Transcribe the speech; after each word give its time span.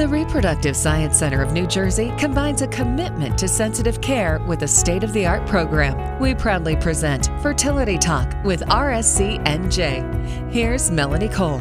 The 0.00 0.08
Reproductive 0.08 0.74
Science 0.78 1.18
Center 1.18 1.42
of 1.42 1.52
New 1.52 1.66
Jersey 1.66 2.10
combines 2.16 2.62
a 2.62 2.68
commitment 2.68 3.36
to 3.36 3.46
sensitive 3.46 4.00
care 4.00 4.38
with 4.48 4.62
a 4.62 4.66
state 4.66 5.04
of 5.04 5.12
the 5.12 5.26
art 5.26 5.46
program. 5.46 6.18
We 6.18 6.34
proudly 6.34 6.74
present 6.74 7.26
Fertility 7.42 7.98
Talk 7.98 8.32
with 8.42 8.62
RSCNJ. 8.62 10.50
Here's 10.50 10.90
Melanie 10.90 11.28
Cole. 11.28 11.58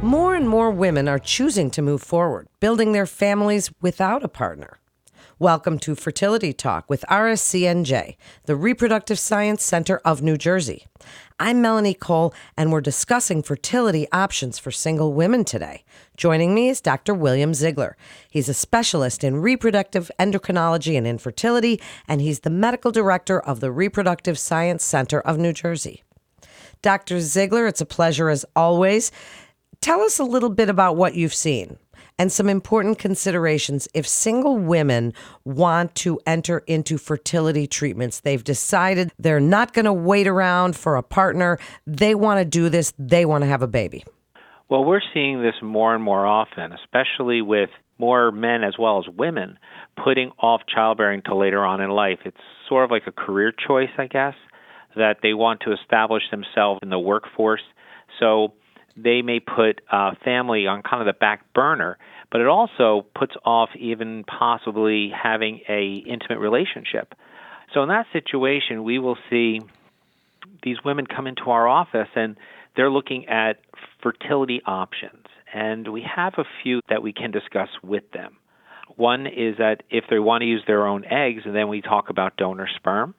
More 0.00 0.34
and 0.34 0.48
more 0.48 0.70
women 0.70 1.08
are 1.08 1.18
choosing 1.18 1.70
to 1.72 1.82
move 1.82 2.02
forward, 2.02 2.46
building 2.58 2.92
their 2.92 3.04
families 3.04 3.70
without 3.82 4.24
a 4.24 4.28
partner. 4.28 4.78
Welcome 5.40 5.80
to 5.80 5.96
Fertility 5.96 6.52
Talk 6.52 6.88
with 6.88 7.04
RSCNJ, 7.10 8.14
the 8.44 8.54
Reproductive 8.54 9.18
Science 9.18 9.64
Center 9.64 10.00
of 10.04 10.22
New 10.22 10.36
Jersey. 10.36 10.86
I'm 11.40 11.60
Melanie 11.60 11.92
Cole, 11.92 12.32
and 12.56 12.70
we're 12.70 12.80
discussing 12.80 13.42
fertility 13.42 14.06
options 14.12 14.60
for 14.60 14.70
single 14.70 15.12
women 15.12 15.44
today. 15.44 15.82
Joining 16.16 16.54
me 16.54 16.68
is 16.68 16.80
Dr. 16.80 17.14
William 17.14 17.52
Ziegler. 17.52 17.96
He's 18.30 18.48
a 18.48 18.54
specialist 18.54 19.24
in 19.24 19.42
reproductive 19.42 20.08
endocrinology 20.20 20.96
and 20.96 21.04
infertility, 21.04 21.80
and 22.06 22.20
he's 22.20 22.40
the 22.40 22.48
medical 22.50 22.92
director 22.92 23.40
of 23.40 23.58
the 23.58 23.72
Reproductive 23.72 24.38
Science 24.38 24.84
Center 24.84 25.20
of 25.20 25.36
New 25.36 25.52
Jersey. 25.52 26.04
Dr. 26.80 27.18
Ziegler, 27.18 27.66
it's 27.66 27.80
a 27.80 27.86
pleasure 27.86 28.28
as 28.28 28.44
always. 28.54 29.10
Tell 29.80 30.00
us 30.02 30.20
a 30.20 30.24
little 30.24 30.50
bit 30.50 30.68
about 30.68 30.94
what 30.94 31.16
you've 31.16 31.34
seen 31.34 31.76
and 32.18 32.30
some 32.30 32.48
important 32.48 32.98
considerations 32.98 33.88
if 33.94 34.06
single 34.06 34.58
women 34.58 35.12
want 35.44 35.94
to 35.96 36.20
enter 36.26 36.58
into 36.66 36.98
fertility 36.98 37.66
treatments. 37.66 38.20
They've 38.20 38.44
decided 38.44 39.12
they're 39.18 39.40
not 39.40 39.72
going 39.72 39.84
to 39.84 39.92
wait 39.92 40.26
around 40.26 40.76
for 40.76 40.96
a 40.96 41.02
partner. 41.02 41.58
They 41.86 42.14
want 42.14 42.38
to 42.38 42.44
do 42.44 42.68
this, 42.68 42.92
they 42.98 43.24
want 43.24 43.42
to 43.42 43.48
have 43.48 43.62
a 43.62 43.66
baby. 43.66 44.04
Well, 44.68 44.84
we're 44.84 45.02
seeing 45.12 45.42
this 45.42 45.54
more 45.62 45.94
and 45.94 46.02
more 46.02 46.26
often, 46.26 46.72
especially 46.72 47.42
with 47.42 47.70
more 47.98 48.32
men 48.32 48.64
as 48.64 48.74
well 48.78 48.98
as 48.98 49.04
women 49.14 49.58
putting 50.02 50.30
off 50.38 50.62
childbearing 50.72 51.22
till 51.22 51.38
later 51.38 51.64
on 51.64 51.80
in 51.80 51.90
life. 51.90 52.18
It's 52.24 52.36
sort 52.68 52.84
of 52.84 52.90
like 52.90 53.06
a 53.06 53.12
career 53.12 53.52
choice, 53.52 53.90
I 53.98 54.06
guess, 54.06 54.34
that 54.96 55.18
they 55.22 55.34
want 55.34 55.60
to 55.60 55.72
establish 55.72 56.22
themselves 56.30 56.80
in 56.82 56.90
the 56.90 56.98
workforce. 56.98 57.62
So 58.18 58.54
they 58.96 59.22
may 59.22 59.40
put 59.40 59.80
uh, 59.90 60.12
family 60.24 60.66
on 60.66 60.82
kind 60.82 61.00
of 61.00 61.06
the 61.06 61.18
back 61.18 61.52
burner, 61.52 61.98
but 62.30 62.40
it 62.40 62.46
also 62.46 63.06
puts 63.14 63.34
off 63.44 63.70
even 63.78 64.24
possibly 64.24 65.10
having 65.10 65.60
a 65.68 66.02
intimate 66.06 66.38
relationship. 66.38 67.14
So 67.72 67.82
in 67.82 67.88
that 67.88 68.06
situation, 68.12 68.84
we 68.84 68.98
will 68.98 69.18
see 69.30 69.60
these 70.62 70.76
women 70.84 71.06
come 71.06 71.26
into 71.26 71.50
our 71.50 71.66
office 71.66 72.08
and 72.14 72.36
they're 72.76 72.90
looking 72.90 73.28
at 73.28 73.58
fertility 74.02 74.60
options, 74.66 75.26
and 75.52 75.88
we 75.88 76.02
have 76.02 76.34
a 76.38 76.44
few 76.62 76.80
that 76.88 77.02
we 77.02 77.12
can 77.12 77.30
discuss 77.30 77.68
with 77.82 78.10
them. 78.12 78.36
One 78.96 79.26
is 79.26 79.58
that 79.58 79.82
if 79.90 80.04
they 80.10 80.18
want 80.18 80.42
to 80.42 80.46
use 80.46 80.62
their 80.66 80.86
own 80.86 81.04
eggs, 81.04 81.42
and 81.44 81.54
then 81.54 81.68
we 81.68 81.80
talk 81.80 82.10
about 82.10 82.36
donor 82.36 82.68
sperm. 82.76 83.14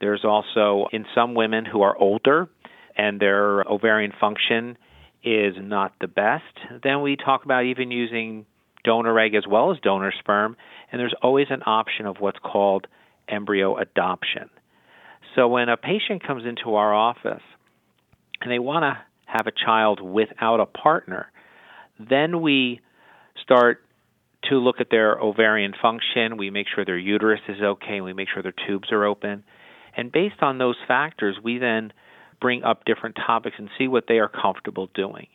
There's 0.00 0.24
also 0.24 0.86
in 0.92 1.06
some 1.14 1.34
women 1.34 1.64
who 1.64 1.82
are 1.82 1.96
older 1.96 2.48
and 2.96 3.20
their 3.20 3.62
ovarian 3.62 4.12
function 4.20 4.76
is 5.24 5.54
not 5.58 5.92
the 6.00 6.08
best, 6.08 6.44
then 6.82 7.02
we 7.02 7.16
talk 7.16 7.44
about 7.44 7.64
even 7.64 7.90
using 7.90 8.46
donor 8.84 9.18
egg 9.18 9.34
as 9.34 9.44
well 9.46 9.72
as 9.72 9.78
donor 9.80 10.12
sperm, 10.18 10.56
and 10.90 11.00
there's 11.00 11.14
always 11.22 11.48
an 11.50 11.62
option 11.66 12.06
of 12.06 12.16
what's 12.20 12.38
called 12.38 12.86
embryo 13.28 13.76
adoption. 13.76 14.48
So 15.34 15.48
when 15.48 15.68
a 15.68 15.76
patient 15.76 16.26
comes 16.26 16.44
into 16.46 16.74
our 16.76 16.94
office 16.94 17.42
and 18.40 18.50
they 18.50 18.58
want 18.58 18.84
to 18.84 18.98
have 19.26 19.46
a 19.46 19.52
child 19.52 20.00
without 20.00 20.60
a 20.60 20.66
partner, 20.66 21.30
then 21.98 22.40
we 22.40 22.80
start 23.42 23.82
to 24.48 24.56
look 24.56 24.76
at 24.80 24.88
their 24.90 25.18
ovarian 25.18 25.74
function. 25.80 26.36
We 26.38 26.50
make 26.50 26.66
sure 26.74 26.84
their 26.84 26.96
uterus 26.96 27.40
is 27.48 27.60
okay. 27.60 28.00
We 28.00 28.12
make 28.12 28.28
sure 28.32 28.42
their 28.42 28.54
tubes 28.66 28.90
are 28.92 29.04
open. 29.04 29.44
And 29.96 30.12
based 30.12 30.42
on 30.42 30.58
those 30.58 30.76
factors, 30.86 31.36
we 31.42 31.58
then 31.58 31.92
bring 32.40 32.62
up 32.62 32.84
different 32.84 33.16
topics 33.16 33.56
and 33.58 33.68
see 33.78 33.88
what 33.88 34.04
they 34.08 34.18
are 34.18 34.28
comfortable 34.28 34.88
doing. 34.94 35.26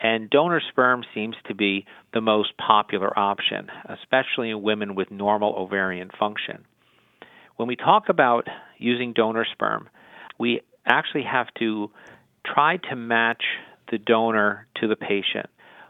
And 0.00 0.28
donor 0.28 0.60
sperm 0.70 1.04
seems 1.14 1.36
to 1.48 1.54
be 1.54 1.86
the 2.12 2.20
most 2.20 2.50
popular 2.58 3.18
option, 3.18 3.68
especially 3.88 4.50
in 4.50 4.62
women 4.62 4.94
with 4.94 5.10
normal 5.10 5.54
ovarian 5.56 6.10
function. 6.18 6.64
When 7.56 7.68
we 7.68 7.76
talk 7.76 8.08
about 8.10 8.46
using 8.78 9.14
donor 9.14 9.46
sperm, 9.52 9.88
we 10.38 10.60
actually 10.84 11.24
have 11.24 11.46
to 11.58 11.90
try 12.44 12.76
to 12.90 12.96
match 12.96 13.42
the 13.90 13.98
donor 13.98 14.66
to 14.80 14.88
the 14.88 14.96
patient 14.96 15.46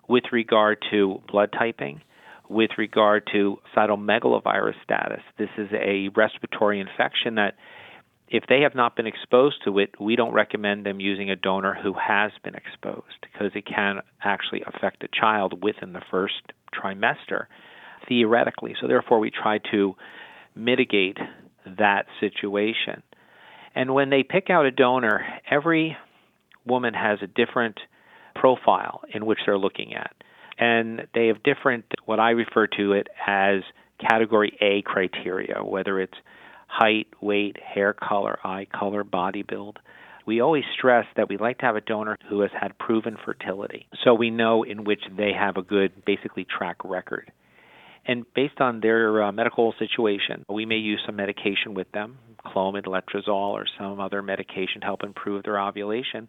with 0.08 0.24
regard 0.30 0.78
to 0.90 1.20
blood 1.28 1.52
typing, 1.52 2.00
with 2.48 2.70
regard 2.78 3.28
to 3.32 3.58
cytomegalovirus 3.76 4.74
status. 4.84 5.22
This 5.36 5.48
is 5.58 5.68
a 5.72 6.10
respiratory 6.14 6.78
infection 6.78 7.34
that 7.36 7.54
if 8.28 8.44
they 8.48 8.62
have 8.62 8.74
not 8.74 8.96
been 8.96 9.06
exposed 9.06 9.56
to 9.64 9.78
it, 9.78 10.00
we 10.00 10.16
don't 10.16 10.32
recommend 10.32 10.84
them 10.84 11.00
using 11.00 11.30
a 11.30 11.36
donor 11.36 11.76
who 11.80 11.92
has 11.94 12.32
been 12.42 12.54
exposed 12.54 13.20
because 13.22 13.52
it 13.54 13.66
can 13.66 14.00
actually 14.22 14.62
affect 14.66 15.04
a 15.04 15.08
child 15.08 15.62
within 15.62 15.92
the 15.92 16.02
first 16.10 16.52
trimester, 16.74 17.46
theoretically. 18.08 18.74
So, 18.80 18.88
therefore, 18.88 19.20
we 19.20 19.30
try 19.30 19.58
to 19.70 19.94
mitigate 20.56 21.18
that 21.78 22.06
situation. 22.20 23.02
And 23.74 23.94
when 23.94 24.10
they 24.10 24.22
pick 24.22 24.50
out 24.50 24.66
a 24.66 24.70
donor, 24.70 25.24
every 25.48 25.96
woman 26.64 26.94
has 26.94 27.18
a 27.22 27.26
different 27.26 27.78
profile 28.34 29.02
in 29.12 29.26
which 29.26 29.38
they're 29.46 29.58
looking 29.58 29.94
at. 29.94 30.12
And 30.58 31.06
they 31.14 31.28
have 31.28 31.42
different, 31.42 31.84
what 32.06 32.18
I 32.18 32.30
refer 32.30 32.66
to 32.78 32.92
it 32.92 33.08
as 33.26 33.60
category 34.00 34.56
A 34.60 34.82
criteria, 34.82 35.62
whether 35.62 36.00
it's 36.00 36.16
height, 36.66 37.06
weight, 37.20 37.56
hair 37.62 37.92
color, 37.92 38.38
eye 38.44 38.66
color, 38.72 39.04
body 39.04 39.42
build. 39.42 39.78
We 40.26 40.40
always 40.40 40.64
stress 40.76 41.06
that 41.16 41.28
we 41.28 41.36
like 41.36 41.58
to 41.58 41.66
have 41.66 41.76
a 41.76 41.80
donor 41.80 42.18
who 42.28 42.40
has 42.40 42.50
had 42.58 42.78
proven 42.78 43.16
fertility 43.24 43.86
so 44.04 44.12
we 44.14 44.30
know 44.30 44.64
in 44.64 44.84
which 44.84 45.02
they 45.16 45.32
have 45.32 45.56
a 45.56 45.62
good, 45.62 46.04
basically, 46.04 46.44
track 46.44 46.76
record. 46.84 47.30
And 48.06 48.24
based 48.34 48.60
on 48.60 48.80
their 48.80 49.22
uh, 49.22 49.32
medical 49.32 49.74
situation, 49.78 50.44
we 50.48 50.64
may 50.64 50.76
use 50.76 51.00
some 51.06 51.16
medication 51.16 51.74
with 51.74 51.90
them, 51.92 52.18
Clomid, 52.44 52.86
Letrozole, 52.86 53.52
or 53.52 53.66
some 53.78 54.00
other 54.00 54.22
medication 54.22 54.80
to 54.80 54.86
help 54.86 55.02
improve 55.02 55.42
their 55.42 55.60
ovulation. 55.60 56.28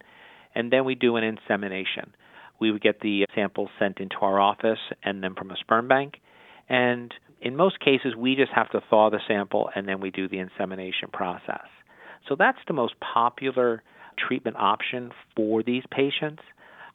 And 0.55 0.71
then 0.71 0.85
we 0.85 0.95
do 0.95 1.15
an 1.17 1.23
insemination. 1.23 2.15
We 2.59 2.71
would 2.71 2.81
get 2.81 2.99
the 3.01 3.25
samples 3.35 3.69
sent 3.77 3.99
into 3.99 4.15
our 4.21 4.39
office 4.39 4.79
and 5.03 5.23
then 5.23 5.35
from 5.35 5.51
a 5.51 5.55
sperm 5.57 5.87
bank. 5.87 6.15
And 6.67 7.13
in 7.41 7.55
most 7.55 7.79
cases, 7.79 8.15
we 8.15 8.35
just 8.35 8.51
have 8.53 8.69
to 8.71 8.81
thaw 8.89 9.09
the 9.09 9.19
sample 9.27 9.69
and 9.75 9.87
then 9.87 9.99
we 9.99 10.11
do 10.11 10.27
the 10.27 10.39
insemination 10.39 11.09
process. 11.11 11.67
So 12.27 12.35
that's 12.37 12.57
the 12.67 12.73
most 12.73 12.95
popular 12.99 13.83
treatment 14.17 14.57
option 14.57 15.11
for 15.35 15.63
these 15.63 15.83
patients. 15.91 16.41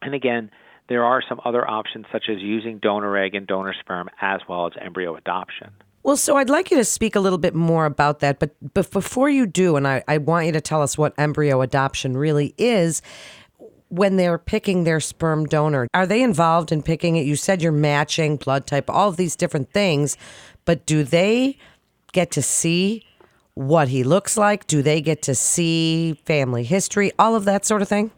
And 0.02 0.14
again, 0.14 0.50
there 0.88 1.04
are 1.04 1.22
some 1.26 1.40
other 1.44 1.68
options 1.68 2.06
such 2.12 2.24
as 2.28 2.38
using 2.40 2.78
donor 2.78 3.16
egg 3.16 3.34
and 3.34 3.46
donor 3.46 3.74
sperm 3.78 4.08
as 4.20 4.40
well 4.48 4.66
as 4.66 4.72
embryo 4.80 5.16
adoption. 5.16 5.70
Well, 6.02 6.16
so 6.16 6.36
I'd 6.36 6.50
like 6.50 6.72
you 6.72 6.76
to 6.78 6.84
speak 6.84 7.14
a 7.14 7.20
little 7.20 7.38
bit 7.38 7.54
more 7.54 7.86
about 7.86 8.18
that, 8.18 8.40
but, 8.40 8.56
but 8.74 8.90
before 8.90 9.30
you 9.30 9.46
do, 9.46 9.76
and 9.76 9.86
I, 9.86 10.02
I 10.08 10.18
want 10.18 10.46
you 10.46 10.52
to 10.52 10.60
tell 10.60 10.82
us 10.82 10.98
what 10.98 11.14
embryo 11.16 11.60
adoption 11.60 12.16
really 12.16 12.54
is, 12.58 13.02
when 13.92 14.16
they're 14.16 14.38
picking 14.38 14.84
their 14.84 15.00
sperm 15.00 15.44
donor? 15.44 15.86
Are 15.92 16.06
they 16.06 16.22
involved 16.22 16.72
in 16.72 16.82
picking 16.82 17.16
it? 17.16 17.26
You 17.26 17.36
said 17.36 17.60
you're 17.60 17.72
matching 17.72 18.36
blood 18.36 18.66
type, 18.66 18.88
all 18.88 19.10
of 19.10 19.18
these 19.18 19.36
different 19.36 19.70
things, 19.70 20.16
but 20.64 20.86
do 20.86 21.04
they 21.04 21.58
get 22.12 22.30
to 22.30 22.40
see 22.40 23.04
what 23.52 23.88
he 23.88 24.02
looks 24.02 24.38
like? 24.38 24.66
Do 24.66 24.80
they 24.80 25.02
get 25.02 25.20
to 25.22 25.34
see 25.34 26.14
family 26.24 26.64
history, 26.64 27.12
all 27.18 27.36
of 27.36 27.44
that 27.44 27.66
sort 27.66 27.82
of 27.82 27.88
thing? 27.88 28.10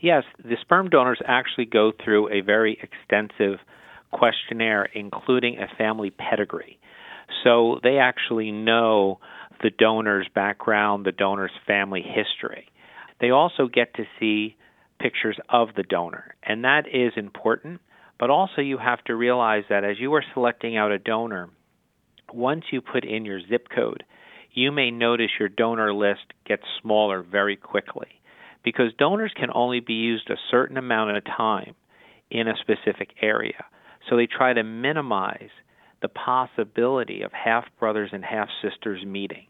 Yes, 0.00 0.24
the 0.42 0.56
sperm 0.60 0.90
donors 0.90 1.20
actually 1.24 1.66
go 1.66 1.92
through 2.04 2.32
a 2.32 2.40
very 2.40 2.76
extensive 2.82 3.60
questionnaire, 4.10 4.86
including 4.94 5.58
a 5.58 5.68
family 5.78 6.10
pedigree. 6.10 6.76
So 7.44 7.78
they 7.84 7.98
actually 7.98 8.50
know 8.50 9.20
the 9.62 9.70
donor's 9.70 10.26
background, 10.34 11.06
the 11.06 11.12
donor's 11.12 11.52
family 11.68 12.02
history. 12.02 12.66
They 13.20 13.30
also 13.30 13.68
get 13.72 13.94
to 13.94 14.04
see 14.18 14.56
pictures 15.04 15.38
of 15.50 15.68
the 15.76 15.82
donor, 15.82 16.34
and 16.42 16.64
that 16.64 16.84
is 16.86 17.12
important. 17.16 17.82
But 18.18 18.30
also, 18.30 18.62
you 18.62 18.78
have 18.78 19.04
to 19.04 19.14
realize 19.14 19.64
that 19.68 19.84
as 19.84 20.00
you 20.00 20.14
are 20.14 20.24
selecting 20.32 20.78
out 20.78 20.92
a 20.92 20.98
donor, 20.98 21.50
once 22.32 22.64
you 22.72 22.80
put 22.80 23.04
in 23.04 23.26
your 23.26 23.40
zip 23.50 23.66
code, 23.74 24.02
you 24.52 24.72
may 24.72 24.90
notice 24.90 25.30
your 25.38 25.50
donor 25.50 25.92
list 25.92 26.32
gets 26.46 26.62
smaller 26.80 27.22
very 27.22 27.54
quickly 27.54 28.08
because 28.64 28.94
donors 28.98 29.32
can 29.38 29.50
only 29.54 29.80
be 29.80 29.92
used 29.92 30.30
a 30.30 30.36
certain 30.50 30.78
amount 30.78 31.14
a 31.14 31.20
time 31.20 31.74
in 32.30 32.48
a 32.48 32.54
specific 32.62 33.10
area. 33.20 33.66
So 34.08 34.16
they 34.16 34.26
try 34.26 34.54
to 34.54 34.62
minimize 34.62 35.50
the 36.00 36.08
possibility 36.08 37.22
of 37.22 37.32
half 37.32 37.64
brothers 37.78 38.10
and 38.12 38.24
half 38.24 38.48
sisters 38.62 39.04
meeting. 39.04 39.48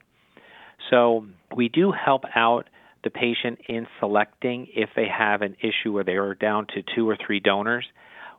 So 0.90 1.26
we 1.54 1.68
do 1.68 1.92
help 1.92 2.24
out 2.34 2.68
the 3.04 3.10
patient 3.10 3.60
in 3.68 3.86
selecting 4.00 4.66
if 4.74 4.90
they 4.96 5.06
have 5.06 5.42
an 5.42 5.56
issue 5.60 5.92
where 5.92 6.04
they 6.04 6.16
are 6.16 6.34
down 6.34 6.66
to 6.74 6.82
two 6.94 7.08
or 7.08 7.16
three 7.16 7.40
donors. 7.40 7.86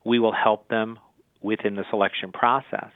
We 0.03 0.19
will 0.19 0.33
help 0.33 0.67
them 0.67 0.99
within 1.41 1.75
the 1.75 1.85
selection 1.89 2.31
process. 2.31 2.91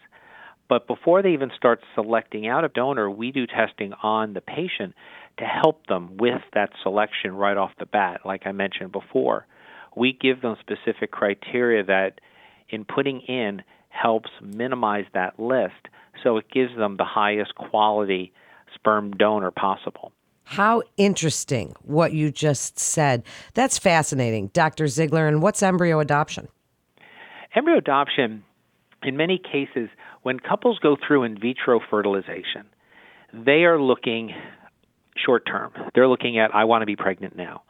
But 0.67 0.87
before 0.87 1.21
they 1.21 1.33
even 1.33 1.51
start 1.55 1.79
selecting 1.95 2.47
out 2.47 2.63
a 2.63 2.69
donor, 2.69 3.09
we 3.09 3.31
do 3.31 3.47
testing 3.47 3.93
on 4.03 4.33
the 4.33 4.41
patient 4.41 4.93
to 5.39 5.45
help 5.45 5.87
them 5.87 6.17
with 6.17 6.41
that 6.53 6.69
selection 6.83 7.33
right 7.33 7.57
off 7.57 7.71
the 7.79 7.85
bat, 7.85 8.21
like 8.25 8.43
I 8.45 8.51
mentioned 8.51 8.91
before. 8.91 9.47
We 9.95 10.13
give 10.13 10.41
them 10.41 10.55
specific 10.59 11.11
criteria 11.11 11.83
that, 11.85 12.21
in 12.69 12.85
putting 12.85 13.21
in, 13.21 13.63
helps 13.89 14.29
minimize 14.41 15.05
that 15.13 15.39
list 15.39 15.87
so 16.23 16.37
it 16.37 16.51
gives 16.51 16.75
them 16.75 16.97
the 16.97 17.05
highest 17.05 17.55
quality 17.55 18.31
sperm 18.75 19.11
donor 19.11 19.51
possible. 19.51 20.11
How 20.49 20.81
interesting 20.97 21.75
what 21.83 22.11
you 22.11 22.31
just 22.31 22.79
said. 22.79 23.21
That's 23.53 23.77
fascinating, 23.77 24.47
Dr. 24.47 24.87
Ziegler. 24.87 25.27
And 25.27 25.43
what's 25.43 25.61
embryo 25.61 25.99
adoption? 25.99 26.47
Embryo 27.53 27.77
adoption, 27.77 28.43
in 29.03 29.15
many 29.15 29.37
cases, 29.37 29.89
when 30.23 30.39
couples 30.39 30.79
go 30.79 30.97
through 31.07 31.21
in 31.21 31.39
vitro 31.39 31.79
fertilization, 31.87 32.65
they 33.31 33.65
are 33.65 33.79
looking 33.79 34.33
short 35.23 35.45
term. 35.45 35.71
They're 35.93 36.07
looking 36.07 36.39
at, 36.39 36.49
I 36.55 36.63
want 36.63 36.81
to 36.81 36.87
be 36.87 36.95
pregnant 36.95 37.35
now. 37.35 37.61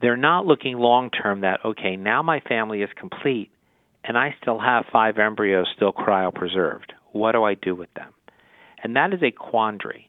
They're 0.00 0.16
not 0.16 0.46
looking 0.46 0.78
long 0.78 1.10
term 1.10 1.40
that, 1.40 1.58
okay, 1.64 1.96
now 1.96 2.22
my 2.22 2.38
family 2.38 2.82
is 2.82 2.90
complete 2.96 3.50
and 4.04 4.16
I 4.16 4.36
still 4.40 4.60
have 4.60 4.84
five 4.92 5.18
embryos 5.18 5.66
still 5.74 5.92
cryopreserved. 5.92 6.92
What 7.10 7.32
do 7.32 7.42
I 7.42 7.54
do 7.54 7.74
with 7.74 7.92
them? 7.94 8.12
And 8.84 8.94
that 8.94 9.12
is 9.12 9.24
a 9.24 9.32
quandary 9.32 10.08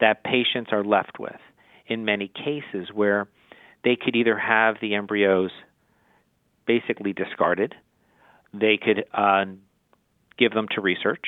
that 0.00 0.24
patients 0.24 0.70
are 0.72 0.84
left 0.84 1.18
with 1.18 1.40
in 1.86 2.04
many 2.04 2.28
cases 2.28 2.88
where 2.92 3.28
they 3.84 3.96
could 3.96 4.16
either 4.16 4.36
have 4.36 4.76
the 4.80 4.94
embryos 4.94 5.50
basically 6.66 7.12
discarded, 7.12 7.74
they 8.52 8.76
could 8.76 9.04
uh, 9.14 9.44
give 10.38 10.52
them 10.52 10.66
to 10.74 10.80
research, 10.80 11.24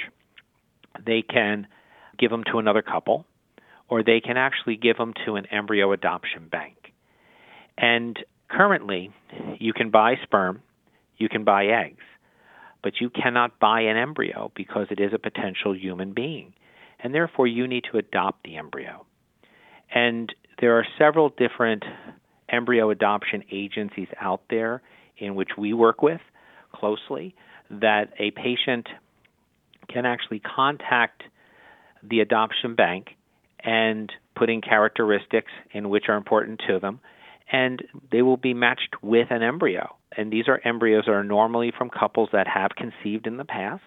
they 1.04 1.22
can 1.22 1.66
give 2.18 2.30
them 2.30 2.42
to 2.50 2.58
another 2.58 2.82
couple, 2.82 3.24
or 3.88 4.02
they 4.02 4.20
can 4.20 4.36
actually 4.36 4.76
give 4.76 4.96
them 4.96 5.14
to 5.24 5.36
an 5.36 5.46
embryo 5.46 5.92
adoption 5.92 6.48
bank. 6.50 6.92
And 7.76 8.18
currently, 8.48 9.10
you 9.58 9.72
can 9.72 9.90
buy 9.90 10.16
sperm, 10.24 10.62
you 11.16 11.28
can 11.28 11.44
buy 11.44 11.66
eggs, 11.66 12.04
but 12.82 13.00
you 13.00 13.10
cannot 13.10 13.58
buy 13.58 13.82
an 13.82 13.96
embryo 13.96 14.50
because 14.54 14.88
it 14.90 15.00
is 15.00 15.12
a 15.14 15.18
potential 15.18 15.76
human 15.76 16.12
being. 16.12 16.52
And 17.00 17.14
therefore, 17.14 17.46
you 17.46 17.66
need 17.66 17.84
to 17.92 17.98
adopt 17.98 18.44
the 18.44 18.56
embryo. 18.56 19.06
And 19.94 20.34
there 20.60 20.78
are 20.78 20.86
several 20.98 21.28
different 21.30 21.84
embryo 22.48 22.90
adoption 22.90 23.44
agencies 23.50 24.08
out 24.20 24.42
there 24.50 24.82
in 25.16 25.34
which 25.34 25.50
we 25.56 25.72
work 25.72 26.02
with 26.02 26.20
closely 26.72 27.34
that 27.70 28.12
a 28.18 28.30
patient 28.32 28.88
can 29.88 30.06
actually 30.06 30.40
contact 30.40 31.22
the 32.02 32.20
adoption 32.20 32.74
bank 32.74 33.08
and 33.60 34.12
put 34.36 34.50
in 34.50 34.60
characteristics 34.60 35.50
in 35.72 35.88
which 35.88 36.04
are 36.08 36.16
important 36.16 36.60
to 36.68 36.78
them, 36.78 37.00
and 37.50 37.82
they 38.12 38.22
will 38.22 38.36
be 38.36 38.54
matched 38.54 39.02
with 39.02 39.28
an 39.30 39.42
embryo. 39.42 39.96
And 40.16 40.32
these 40.32 40.48
are 40.48 40.60
embryos 40.64 41.04
that 41.06 41.12
are 41.12 41.24
normally 41.24 41.72
from 41.76 41.90
couples 41.90 42.28
that 42.32 42.46
have 42.46 42.70
conceived 42.76 43.26
in 43.26 43.36
the 43.36 43.44
past, 43.44 43.82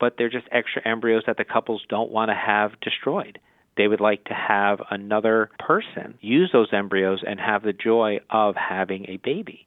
but 0.00 0.14
they're 0.16 0.30
just 0.30 0.48
extra 0.50 0.82
embryos 0.86 1.22
that 1.26 1.36
the 1.36 1.44
couples 1.44 1.82
don't 1.88 2.10
want 2.10 2.30
to 2.30 2.34
have 2.34 2.80
destroyed. 2.80 3.38
They 3.76 3.86
would 3.86 4.00
like 4.00 4.24
to 4.24 4.34
have 4.34 4.80
another 4.90 5.50
person 5.58 6.14
use 6.20 6.50
those 6.52 6.72
embryos 6.72 7.22
and 7.26 7.38
have 7.38 7.62
the 7.62 7.72
joy 7.72 8.18
of 8.28 8.56
having 8.56 9.06
a 9.08 9.18
baby. 9.18 9.66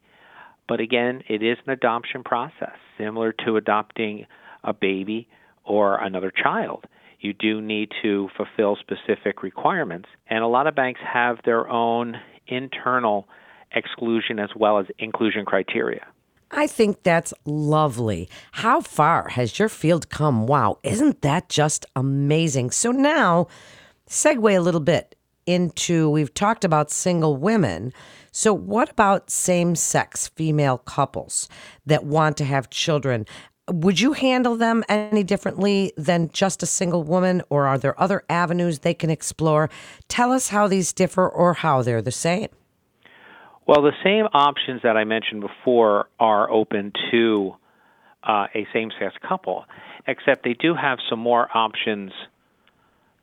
But 0.68 0.80
again, 0.80 1.24
it 1.30 1.42
is 1.42 1.58
an 1.66 1.72
adoption 1.72 2.24
process, 2.24 2.76
similar 2.98 3.34
to 3.46 3.58
adopting 3.58 4.26
a 4.64 4.74
baby 4.74 5.28
or 5.64 5.98
another 5.98 6.32
child 6.32 6.86
you 7.24 7.34
do 7.34 7.62
need 7.62 7.90
to 8.04 8.30
fulfill 8.36 8.76
specific 8.76 9.42
requirements. 9.42 10.10
And 10.28 10.44
a 10.44 10.48
lot 10.48 10.68
of 10.68 10.76
banks 10.76 11.00
have 11.02 11.38
their 11.46 11.68
own 11.70 12.18
internal 12.48 13.28
exclusion 13.74 14.40
as 14.40 14.50
well 14.56 14.78
as 14.78 14.86
inclusion 15.00 15.46
criteria. 15.46 16.06
I 16.56 16.68
think 16.68 17.02
that's 17.02 17.34
lovely. 17.46 18.30
How 18.52 18.80
far 18.82 19.30
has 19.30 19.58
your 19.58 19.70
field 19.70 20.10
come? 20.10 20.46
Wow, 20.46 20.78
isn't 20.84 21.24
that 21.24 21.50
just 21.50 21.86
amazing? 21.96 22.70
So 22.72 22.92
now, 22.92 23.48
segue 24.08 24.56
a 24.56 24.62
little 24.62 24.80
bit 24.80 25.16
into 25.48 26.10
we've 26.10 26.34
talked 26.34 26.64
about 26.64 26.92
single 26.92 27.36
women. 27.36 27.92
So, 28.32 28.54
what 28.54 28.92
about 28.92 29.32
same 29.32 29.76
sex 29.76 30.28
female 30.28 30.78
couples 30.78 31.50
that 31.88 32.06
want 32.06 32.38
to 32.38 32.46
have 32.46 32.70
children? 32.70 33.26
would 33.72 33.98
you 33.98 34.12
handle 34.12 34.58
them 34.58 34.84
any 34.90 35.24
differently 35.24 35.94
than 35.96 36.30
just 36.34 36.64
a 36.64 36.66
single 36.66 37.04
woman, 37.04 37.42
or 37.50 37.66
are 37.66 37.78
there 37.78 38.00
other 38.00 38.24
avenues 38.30 38.80
they 38.80 38.94
can 38.94 39.10
explore? 39.10 39.70
Tell 40.10 40.34
us 40.34 40.50
how 40.50 40.68
these 40.68 40.92
differ 40.92 41.28
or 41.28 41.54
how 41.54 41.82
they're 41.82 42.02
the 42.02 42.12
same. 42.12 42.50
Well, 43.66 43.82
the 43.82 43.94
same 44.04 44.26
options 44.34 44.82
that 44.84 44.98
I 44.98 45.06
mentioned 45.06 45.42
before 45.42 46.08
are 46.20 46.52
open 46.52 46.92
to 47.12 47.56
uh, 48.22 48.48
a 48.54 48.68
same 48.74 48.90
sex 49.00 49.16
couple, 49.28 49.66
except 50.06 50.44
they 50.44 50.54
do 50.54 50.74
have 50.76 51.00
some 51.10 51.20
more 51.20 51.48
options 51.56 52.12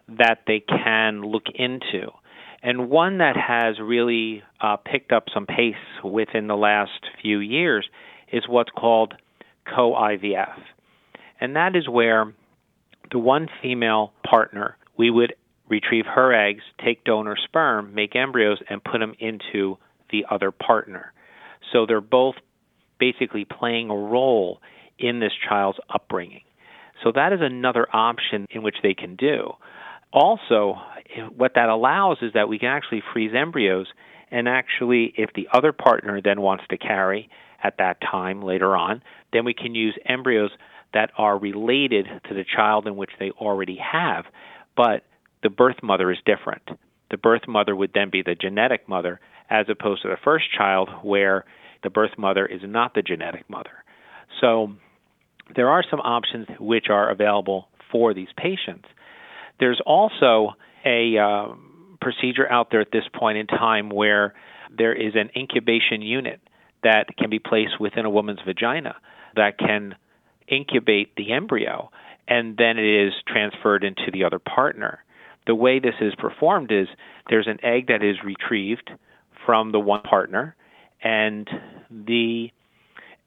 that 0.08 0.40
they 0.46 0.60
can 0.60 1.20
look 1.22 1.44
into. 1.54 2.10
And 2.62 2.88
one 2.90 3.18
that 3.18 3.36
has 3.36 3.78
really 3.80 4.42
uh, 4.60 4.76
picked 4.76 5.12
up 5.12 5.24
some 5.32 5.46
pace 5.46 5.74
within 6.02 6.46
the 6.46 6.56
last 6.56 7.00
few 7.22 7.38
years 7.38 7.88
is 8.32 8.44
what's 8.48 8.70
called 8.70 9.14
co 9.66 9.92
IVF. 9.92 10.58
And 11.40 11.56
that 11.56 11.76
is 11.76 11.88
where 11.88 12.32
the 13.10 13.18
one 13.18 13.48
female 13.62 14.12
partner, 14.28 14.76
we 14.96 15.10
would 15.10 15.34
retrieve 15.68 16.04
her 16.06 16.32
eggs, 16.34 16.62
take 16.84 17.04
donor 17.04 17.36
sperm, 17.44 17.94
make 17.94 18.16
embryos, 18.16 18.58
and 18.68 18.82
put 18.82 18.98
them 18.98 19.14
into 19.18 19.78
the 20.10 20.26
other 20.30 20.50
partner. 20.50 21.12
So 21.72 21.86
they're 21.86 22.00
both 22.00 22.36
basically 22.98 23.44
playing 23.44 23.90
a 23.90 23.96
role 23.96 24.60
in 24.98 25.20
this 25.20 25.32
child's 25.48 25.78
upbringing. 25.92 26.42
So 27.02 27.12
that 27.14 27.32
is 27.32 27.40
another 27.40 27.86
option 27.92 28.46
in 28.50 28.62
which 28.62 28.76
they 28.82 28.94
can 28.94 29.16
do. 29.16 29.52
Also, 30.12 30.76
what 31.36 31.52
that 31.54 31.68
allows 31.68 32.18
is 32.20 32.32
that 32.34 32.48
we 32.48 32.58
can 32.58 32.68
actually 32.68 33.02
freeze 33.12 33.32
embryos, 33.34 33.86
and 34.30 34.48
actually, 34.48 35.14
if 35.16 35.30
the 35.34 35.48
other 35.52 35.72
partner 35.72 36.20
then 36.22 36.40
wants 36.40 36.64
to 36.70 36.76
carry, 36.76 37.30
at 37.62 37.76
that 37.78 38.00
time 38.00 38.42
later 38.42 38.76
on, 38.76 39.02
then 39.32 39.44
we 39.44 39.54
can 39.54 39.74
use 39.74 39.96
embryos 40.06 40.50
that 40.92 41.10
are 41.16 41.38
related 41.38 42.06
to 42.28 42.34
the 42.34 42.44
child 42.44 42.86
in 42.86 42.96
which 42.96 43.10
they 43.18 43.30
already 43.32 43.76
have, 43.76 44.24
but 44.76 45.04
the 45.42 45.50
birth 45.50 45.82
mother 45.82 46.10
is 46.10 46.18
different. 46.24 46.62
The 47.10 47.16
birth 47.16 47.46
mother 47.46 47.74
would 47.74 47.92
then 47.92 48.10
be 48.10 48.22
the 48.22 48.34
genetic 48.34 48.88
mother, 48.88 49.20
as 49.50 49.66
opposed 49.68 50.02
to 50.02 50.08
the 50.08 50.16
first 50.22 50.46
child, 50.56 50.88
where 51.02 51.44
the 51.82 51.90
birth 51.90 52.16
mother 52.16 52.46
is 52.46 52.60
not 52.64 52.94
the 52.94 53.02
genetic 53.02 53.48
mother. 53.50 53.84
So 54.40 54.72
there 55.54 55.68
are 55.68 55.84
some 55.90 56.00
options 56.00 56.46
which 56.58 56.86
are 56.88 57.10
available 57.10 57.68
for 57.90 58.14
these 58.14 58.28
patients. 58.36 58.86
There's 59.58 59.80
also 59.84 60.52
a 60.84 61.18
uh, 61.18 61.54
procedure 62.00 62.50
out 62.50 62.68
there 62.70 62.80
at 62.80 62.92
this 62.92 63.04
point 63.12 63.38
in 63.38 63.46
time 63.46 63.90
where 63.90 64.34
there 64.76 64.94
is 64.94 65.14
an 65.14 65.30
incubation 65.36 66.00
unit 66.00 66.40
that 66.82 67.06
can 67.18 67.28
be 67.28 67.38
placed 67.38 67.80
within 67.80 68.06
a 68.06 68.10
woman's 68.10 68.40
vagina 68.46 68.96
that 69.36 69.58
can 69.58 69.94
incubate 70.48 71.14
the 71.16 71.32
embryo 71.32 71.90
and 72.26 72.56
then 72.56 72.78
it 72.78 73.06
is 73.06 73.12
transferred 73.26 73.84
into 73.84 74.10
the 74.12 74.24
other 74.24 74.38
partner. 74.38 75.04
The 75.46 75.54
way 75.54 75.80
this 75.80 75.94
is 76.00 76.14
performed 76.16 76.70
is 76.70 76.86
there's 77.28 77.48
an 77.48 77.58
egg 77.64 77.88
that 77.88 78.04
is 78.04 78.16
retrieved 78.24 78.90
from 79.44 79.72
the 79.72 79.80
one 79.80 80.02
partner 80.02 80.54
and 81.02 81.48
the 81.90 82.50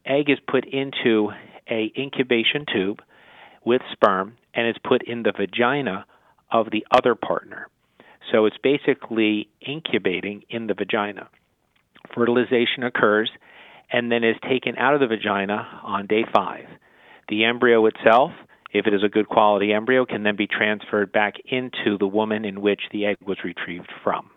egg 0.05 0.29
is 0.29 0.37
put 0.47 0.65
into 0.65 1.31
a 1.69 1.91
incubation 1.97 2.65
tube 2.71 3.01
with 3.65 3.81
sperm 3.91 4.37
and 4.53 4.67
is 4.67 4.75
put 4.83 5.01
in 5.07 5.23
the 5.23 5.31
vagina 5.31 6.05
of 6.51 6.67
the 6.71 6.85
other 6.91 7.15
partner. 7.15 7.67
So 8.31 8.45
it's 8.45 8.57
basically 8.61 9.49
incubating 9.61 10.43
in 10.49 10.67
the 10.67 10.73
vagina 10.73 11.29
fertilization 12.13 12.83
occurs 12.83 13.29
and 13.91 14.11
then 14.11 14.23
is 14.23 14.35
taken 14.47 14.77
out 14.77 14.93
of 14.93 14.99
the 14.99 15.07
vagina 15.07 15.81
on 15.83 16.07
day 16.07 16.25
five. 16.33 16.65
The 17.29 17.45
embryo 17.45 17.85
itself, 17.85 18.31
if 18.71 18.87
it 18.87 18.93
is 18.93 19.03
a 19.03 19.09
good 19.09 19.27
quality 19.27 19.71
embryo, 19.71 20.05
can 20.05 20.23
then 20.23 20.35
be 20.35 20.47
transferred 20.47 21.11
back 21.11 21.35
into 21.45 21.97
the 21.97 22.07
woman 22.07 22.45
in 22.45 22.61
which 22.61 22.81
the 22.91 23.05
egg 23.05 23.17
was 23.25 23.37
retrieved 23.43 23.91
from. 24.03 24.29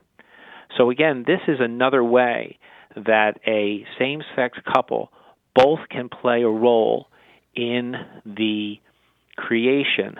So, 0.77 0.91
again, 0.91 1.25
this 1.27 1.41
is 1.49 1.59
another 1.61 2.03
way 2.03 2.59
that 2.95 3.41
a 3.47 3.85
same 3.99 4.23
sex 4.35 4.59
couple 4.73 5.11
both 5.55 5.81
can 5.91 6.09
play 6.09 6.43
a 6.43 6.49
role 6.49 7.09
in 7.55 7.95
the 8.25 8.79
creation 9.37 10.17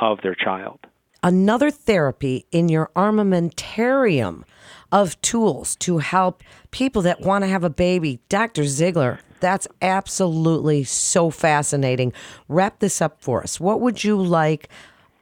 of 0.00 0.18
their 0.22 0.34
child 0.34 0.80
another 1.24 1.70
therapy 1.70 2.44
in 2.52 2.68
your 2.68 2.90
armamentarium 2.94 4.44
of 4.92 5.20
tools 5.22 5.74
to 5.76 5.98
help 5.98 6.44
people 6.70 7.00
that 7.00 7.22
want 7.22 7.42
to 7.42 7.48
have 7.48 7.64
a 7.64 7.70
baby. 7.70 8.20
Dr. 8.28 8.64
Ziegler, 8.66 9.18
That's 9.40 9.66
absolutely 9.82 10.84
so 10.84 11.30
fascinating. 11.30 12.12
Wrap 12.48 12.78
this 12.78 13.02
up 13.02 13.20
for 13.20 13.42
us. 13.42 13.58
What 13.58 13.80
would 13.80 14.04
you 14.04 14.16
like 14.16 14.68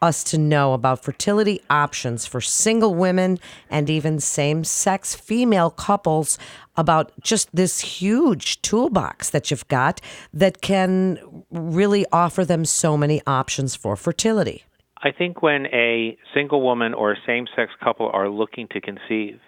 us 0.03 0.25
to 0.25 0.37
know 0.37 0.75
about 0.75 1.03
fertility 1.03 1.63
options 1.71 2.27
for 2.27 2.41
single 2.41 2.95
women 2.95 3.39
and 3.71 3.89
even 3.89 4.19
same 4.19 4.65
sex 4.65 5.15
female 5.15 5.71
couples 5.71 6.39
about 6.77 7.13
just 7.21 7.55
this 7.55 7.81
huge 7.81 8.61
toolbox 8.63 9.31
that 9.31 9.51
you've 9.51 9.67
got 9.69 10.01
that 10.35 10.61
can 10.61 11.45
really 11.51 12.05
offer 12.13 12.45
them 12.45 12.65
so 12.65 12.97
many 12.97 13.23
options 13.27 13.75
for 13.77 13.97
fertility? 13.97 14.65
I 15.03 15.11
think 15.11 15.43
when 15.43 15.67
a 15.67 16.17
single 16.35 16.63
woman 16.63 16.95
or 16.95 17.13
a 17.13 17.17
same 17.27 17.47
sex 17.57 17.73
couple 17.83 18.11
are 18.13 18.29
looking 18.29 18.69
to 18.69 18.81
conceive, 18.81 19.41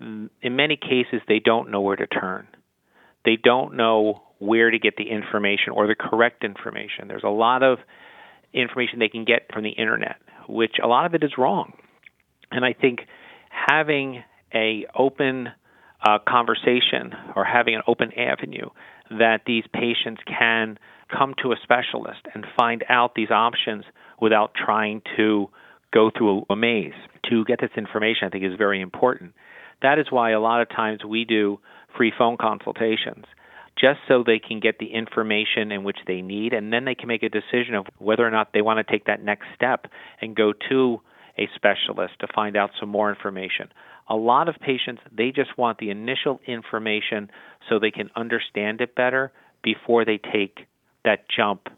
mm, 0.00 0.30
in 0.42 0.56
many 0.56 0.76
cases 0.76 1.20
they 1.28 1.38
don't 1.38 1.70
know 1.70 1.80
where 1.80 1.96
to 1.96 2.06
turn. 2.06 2.46
They 3.24 3.36
don't 3.36 3.76
know 3.76 4.22
where 4.38 4.70
to 4.70 4.78
get 4.78 4.96
the 4.96 5.10
information 5.10 5.74
or 5.74 5.86
the 5.86 5.94
correct 5.94 6.42
information. 6.42 7.06
There's 7.06 7.24
a 7.24 7.28
lot 7.28 7.62
of 7.62 7.78
information 8.52 8.98
they 8.98 9.08
can 9.08 9.24
get 9.24 9.52
from 9.52 9.62
the 9.62 9.70
internet, 9.70 10.16
which 10.48 10.76
a 10.82 10.86
lot 10.86 11.06
of 11.06 11.14
it 11.14 11.22
is 11.22 11.32
wrong. 11.38 11.72
And 12.50 12.64
I 12.64 12.72
think 12.72 13.00
having 13.48 14.22
a 14.54 14.86
open 14.96 15.48
uh, 16.02 16.18
conversation 16.26 17.14
or 17.36 17.44
having 17.44 17.74
an 17.74 17.82
open 17.86 18.12
avenue 18.18 18.70
that 19.10 19.40
these 19.46 19.64
patients 19.72 20.20
can 20.26 20.78
come 21.16 21.34
to 21.42 21.52
a 21.52 21.56
specialist 21.62 22.20
and 22.34 22.46
find 22.58 22.84
out 22.88 23.14
these 23.14 23.30
options 23.30 23.84
without 24.20 24.52
trying 24.54 25.02
to 25.16 25.48
go 25.92 26.10
through 26.16 26.46
a 26.48 26.56
maze 26.56 26.92
to 27.28 27.44
get 27.44 27.60
this 27.60 27.70
information, 27.76 28.26
I 28.26 28.30
think 28.30 28.44
is 28.44 28.56
very 28.56 28.80
important. 28.80 29.32
That 29.82 29.98
is 29.98 30.06
why 30.10 30.30
a 30.30 30.40
lot 30.40 30.62
of 30.62 30.68
times 30.68 31.04
we 31.04 31.24
do 31.24 31.58
free 31.96 32.12
phone 32.16 32.36
consultations 32.36 33.24
just 33.78 34.00
so 34.08 34.22
they 34.24 34.38
can 34.38 34.60
get 34.60 34.78
the 34.78 34.92
information 34.92 35.72
in 35.72 35.84
which 35.84 35.98
they 36.06 36.20
need, 36.20 36.52
and 36.52 36.72
then 36.72 36.84
they 36.84 36.94
can 36.94 37.08
make 37.08 37.22
a 37.22 37.28
decision 37.28 37.74
of 37.74 37.86
whether 37.98 38.26
or 38.26 38.30
not 38.30 38.52
they 38.52 38.62
want 38.62 38.84
to 38.84 38.92
take 38.92 39.06
that 39.06 39.22
next 39.22 39.46
step 39.54 39.86
and 40.20 40.36
go 40.36 40.52
to 40.68 41.00
a 41.38 41.48
specialist 41.54 42.14
to 42.20 42.26
find 42.34 42.56
out 42.56 42.70
some 42.78 42.88
more 42.88 43.08
information. 43.08 43.68
A 44.08 44.16
lot 44.16 44.48
of 44.48 44.56
patients, 44.60 45.00
they 45.10 45.30
just 45.30 45.56
want 45.56 45.78
the 45.78 45.90
initial 45.90 46.40
information 46.46 47.30
so 47.68 47.78
they 47.78 47.90
can 47.90 48.10
understand 48.16 48.80
it 48.80 48.94
better 48.94 49.32
before 49.62 50.04
they 50.04 50.18
take 50.18 50.66
that 51.04 51.26
jump 51.34 51.68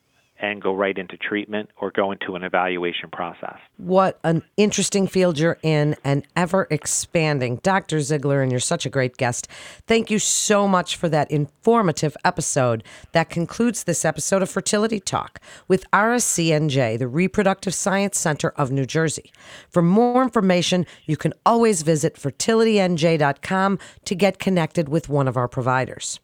and 0.43 0.61
go 0.61 0.75
right 0.75 0.99
into 0.99 1.17
treatment 1.17 1.71
or 1.77 1.93
go 1.93 2.11
into 2.11 2.35
an 2.35 2.43
evaluation 2.43 3.09
process. 3.11 3.57
What 3.77 4.19
an 4.25 4.43
interesting 4.57 5.07
field 5.07 5.39
you're 5.39 5.59
in 5.63 5.95
and 6.05 6.27
ever 6.35 6.67
expanding. 6.69 7.61
Dr. 7.63 8.01
Ziegler, 8.01 8.43
and 8.43 8.51
you're 8.51 8.61
such 8.61 8.85
a 8.85 8.91
great 8.91 9.17
guest. 9.17 9.47
Thank 9.87 10.11
you 10.11 10.19
so 10.19 10.67
much 10.67 10.97
for 10.97 11.09
that 11.09 11.31
informative 11.31 12.17
episode. 12.25 12.83
That 13.13 13.31
concludes 13.31 13.85
this 13.85 14.05
episode 14.05 14.43
of 14.43 14.51
Fertility 14.51 14.99
Talk 14.99 15.41
with 15.69 15.89
RSCNJ, 15.93 16.99
the 16.99 17.07
Reproductive 17.07 17.73
Science 17.73 18.19
Center 18.19 18.51
of 18.57 18.73
New 18.73 18.85
Jersey. 18.85 19.33
For 19.71 19.81
more 19.81 20.25
information, 20.25 20.87
you 21.07 21.17
can 21.17 21.33
always 21.47 21.83
visit 21.83 22.17
fertilitynj.com 22.17 23.79
to 24.05 24.15
get 24.17 24.41
connected 24.41 24.89
with 24.89 25.09
one 25.09 25.29
of 25.29 25.37
our 25.37 25.49
providers. 25.49 26.19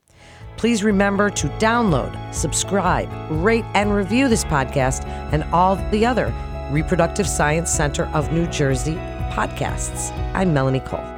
Please 0.59 0.83
remember 0.83 1.31
to 1.31 1.49
download, 1.61 2.35
subscribe, 2.35 3.09
rate, 3.31 3.65
and 3.75 3.95
review 3.95 4.29
this 4.29 4.45
podcast 4.45 5.07
and 5.33 5.45
all 5.55 5.77
the 5.93 6.05
other 6.05 6.35
Reproductive 6.73 7.27
Science 7.29 7.71
Center 7.71 8.07
of 8.07 8.33
New 8.33 8.47
Jersey 8.49 8.97
podcasts. 9.31 10.11
I'm 10.35 10.53
Melanie 10.53 10.81
Cole. 10.81 11.18